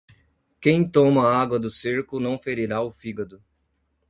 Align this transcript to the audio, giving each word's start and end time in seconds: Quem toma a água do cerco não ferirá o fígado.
Quem 0.59 0.89
toma 0.89 1.27
a 1.29 1.39
água 1.39 1.59
do 1.59 1.69
cerco 1.69 2.19
não 2.19 2.39
ferirá 2.39 2.81
o 2.81 2.89
fígado. 2.89 3.39